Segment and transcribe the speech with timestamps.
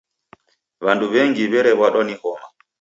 [0.85, 2.47] W'andu w'engi w'erew'adwa ni homa.